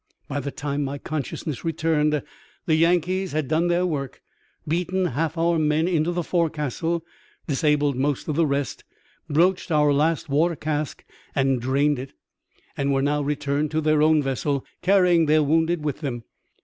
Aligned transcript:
By 0.27 0.39
the 0.39 0.49
time 0.49 0.83
my 0.83 0.97
consciousness 0.97 1.63
returned 1.63 2.23
the 2.65 2.73
Yankees 2.73 3.33
had 3.33 3.47
done 3.47 3.67
their 3.67 3.85
work, 3.85 4.23
beaten 4.67 5.05
half 5.05 5.37
our 5.37 5.59
men 5.59 5.87
into 5.87 6.11
the 6.11 6.23
forecastle, 6.23 7.05
disabled 7.45 7.95
most 7.95 8.27
of 8.27 8.35
the 8.35 8.47
rest, 8.47 8.83
broached 9.29 9.71
our 9.71 9.93
last 9.93 10.27
water 10.27 10.55
cask 10.55 11.05
and 11.35 11.61
drained 11.61 11.99
it! 11.99 12.13
and 12.75 12.91
were 12.91 13.03
now 13.03 13.21
returned 13.21 13.69
to 13.69 13.79
their 13.79 14.01
own 14.01 14.23
vessel, 14.23 14.65
carrying 14.81 15.27
their 15.27 15.43
wounded 15.43 15.85
with 15.85 15.99
them. 15.99 16.23